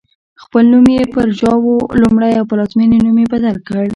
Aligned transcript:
خپل 0.43 0.63
نوم 0.71 0.85
یې 0.95 1.03
پر 1.13 1.27
ژواو 1.39 1.73
لومړی 2.01 2.33
او 2.39 2.45
پلازمېنې 2.51 2.97
نوم 3.05 3.17
یې 3.21 3.27
بدل 3.33 3.55
کړ. 3.67 3.83